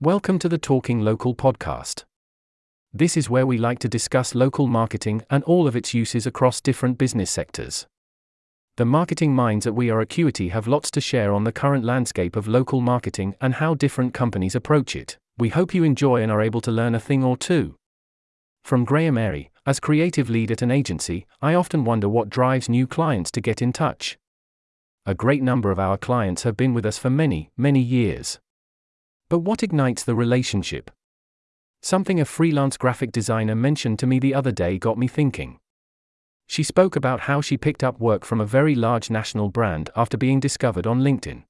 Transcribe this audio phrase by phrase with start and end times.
[0.00, 2.04] Welcome to the Talking Local podcast.
[2.92, 6.60] This is where we like to discuss local marketing and all of its uses across
[6.60, 7.84] different business sectors.
[8.76, 12.36] The marketing minds at We Are Acuity have lots to share on the current landscape
[12.36, 15.18] of local marketing and how different companies approach it.
[15.36, 17.74] We hope you enjoy and are able to learn a thing or two.
[18.62, 22.86] From Graham Airy, as creative lead at an agency, I often wonder what drives new
[22.86, 24.16] clients to get in touch.
[25.04, 28.38] A great number of our clients have been with us for many, many years.
[29.28, 30.90] But what ignites the relationship?
[31.82, 35.58] Something a freelance graphic designer mentioned to me the other day got me thinking.
[36.46, 40.16] She spoke about how she picked up work from a very large national brand after
[40.16, 41.44] being discovered on LinkedIn.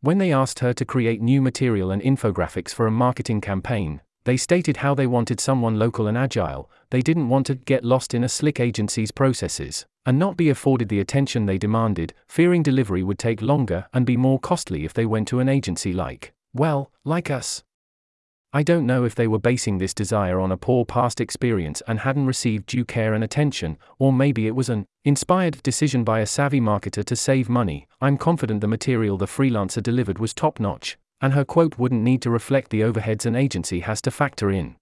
[0.00, 4.38] When they asked her to create new material and infographics for a marketing campaign, they
[4.38, 8.24] stated how they wanted someone local and agile, they didn't want to get lost in
[8.24, 13.18] a slick agency's processes, and not be afforded the attention they demanded, fearing delivery would
[13.18, 17.30] take longer and be more costly if they went to an agency like, well, like
[17.30, 17.62] us.
[18.52, 22.00] I don't know if they were basing this desire on a poor past experience and
[22.00, 26.26] hadn't received due care and attention, or maybe it was an inspired decision by a
[26.26, 27.86] savvy marketer to save money.
[28.00, 32.22] I'm confident the material the freelancer delivered was top notch, and her quote wouldn't need
[32.22, 34.76] to reflect the overheads an agency has to factor in.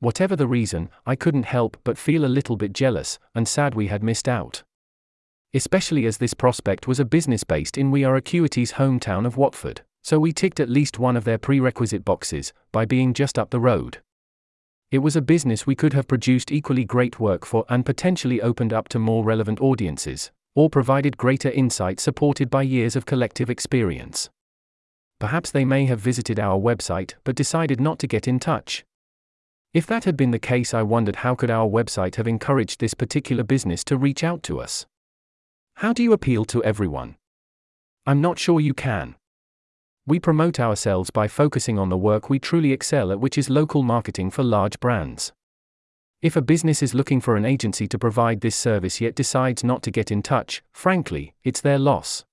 [0.00, 3.88] Whatever the reason, I couldn't help but feel a little bit jealous and sad we
[3.88, 4.64] had missed out.
[5.52, 9.82] Especially as this prospect was a business based in We Are Acuity's hometown of Watford,
[10.02, 13.60] so we ticked at least one of their prerequisite boxes by being just up the
[13.60, 13.98] road.
[14.90, 18.72] It was a business we could have produced equally great work for and potentially opened
[18.72, 24.30] up to more relevant audiences, or provided greater insight supported by years of collective experience.
[25.20, 28.84] Perhaps they may have visited our website but decided not to get in touch.
[29.72, 32.94] If that had been the case, I wondered how could our website have encouraged this
[32.94, 34.86] particular business to reach out to us?
[35.74, 37.16] How do you appeal to everyone?
[38.06, 39.14] I'm not sure you can.
[40.06, 43.82] We promote ourselves by focusing on the work we truly excel at, which is local
[43.82, 45.32] marketing for large brands.
[46.22, 49.82] If a business is looking for an agency to provide this service yet decides not
[49.84, 52.24] to get in touch, frankly, it's their loss.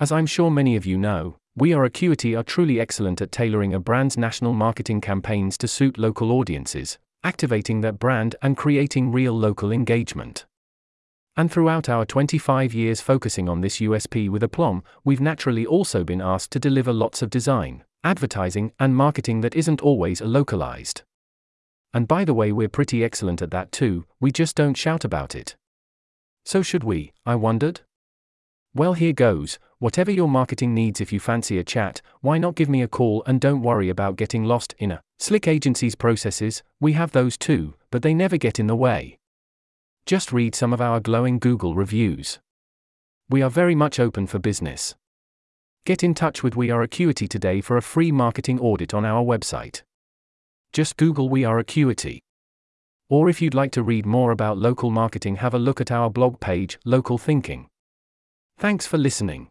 [0.00, 3.72] As I'm sure many of you know, we are Acuity are truly excellent at tailoring
[3.74, 9.32] a brand's national marketing campaigns to suit local audiences, activating that brand and creating real
[9.32, 10.44] local engagement.
[11.36, 16.22] And throughout our 25 years focusing on this USP with aplomb, we've naturally also been
[16.22, 21.02] asked to deliver lots of design, advertising, and marketing that isn't always localized.
[21.92, 25.34] And by the way, we're pretty excellent at that too, we just don't shout about
[25.34, 25.56] it.
[26.44, 27.80] So should we, I wondered?
[28.74, 29.58] Well, here goes.
[29.78, 33.22] Whatever your marketing needs, if you fancy a chat, why not give me a call
[33.26, 37.74] and don't worry about getting lost in a slick agency's processes, we have those too,
[37.90, 39.18] but they never get in the way.
[40.06, 42.38] Just read some of our glowing Google reviews.
[43.28, 44.94] We are very much open for business.
[45.84, 49.24] Get in touch with We Are Acuity today for a free marketing audit on our
[49.24, 49.82] website.
[50.72, 52.20] Just Google We Are Acuity.
[53.10, 56.08] Or if you'd like to read more about local marketing, have a look at our
[56.08, 57.66] blog page, Local Thinking.
[58.58, 59.48] Thanks for listening.